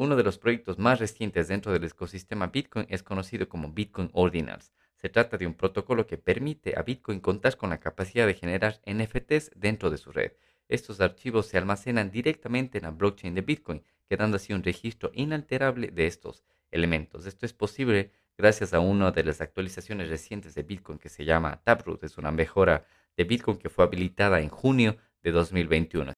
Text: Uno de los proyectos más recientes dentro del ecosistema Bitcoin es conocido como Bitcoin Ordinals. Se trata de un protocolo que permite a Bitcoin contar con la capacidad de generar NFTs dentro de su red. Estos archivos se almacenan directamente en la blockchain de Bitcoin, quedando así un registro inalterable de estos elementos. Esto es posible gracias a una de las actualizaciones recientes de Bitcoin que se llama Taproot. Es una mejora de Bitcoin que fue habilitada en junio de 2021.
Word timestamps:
Uno 0.00 0.16
de 0.16 0.22
los 0.22 0.38
proyectos 0.38 0.78
más 0.78 0.98
recientes 0.98 1.48
dentro 1.48 1.74
del 1.74 1.84
ecosistema 1.84 2.46
Bitcoin 2.46 2.86
es 2.88 3.02
conocido 3.02 3.50
como 3.50 3.70
Bitcoin 3.70 4.08
Ordinals. 4.14 4.72
Se 4.96 5.10
trata 5.10 5.36
de 5.36 5.46
un 5.46 5.52
protocolo 5.52 6.06
que 6.06 6.16
permite 6.16 6.72
a 6.78 6.82
Bitcoin 6.82 7.20
contar 7.20 7.58
con 7.58 7.68
la 7.68 7.80
capacidad 7.80 8.26
de 8.26 8.32
generar 8.32 8.80
NFTs 8.86 9.50
dentro 9.56 9.90
de 9.90 9.98
su 9.98 10.10
red. 10.10 10.32
Estos 10.68 11.02
archivos 11.02 11.48
se 11.48 11.58
almacenan 11.58 12.10
directamente 12.10 12.78
en 12.78 12.84
la 12.84 12.92
blockchain 12.92 13.34
de 13.34 13.42
Bitcoin, 13.42 13.82
quedando 14.08 14.36
así 14.36 14.54
un 14.54 14.62
registro 14.62 15.10
inalterable 15.12 15.88
de 15.88 16.06
estos 16.06 16.44
elementos. 16.70 17.26
Esto 17.26 17.44
es 17.44 17.52
posible 17.52 18.10
gracias 18.38 18.72
a 18.72 18.80
una 18.80 19.10
de 19.10 19.22
las 19.22 19.42
actualizaciones 19.42 20.08
recientes 20.08 20.54
de 20.54 20.62
Bitcoin 20.62 20.98
que 20.98 21.10
se 21.10 21.26
llama 21.26 21.60
Taproot. 21.62 22.04
Es 22.04 22.16
una 22.16 22.30
mejora 22.30 22.86
de 23.18 23.24
Bitcoin 23.24 23.58
que 23.58 23.68
fue 23.68 23.84
habilitada 23.84 24.40
en 24.40 24.48
junio 24.48 24.96
de 25.22 25.30
2021. 25.30 26.08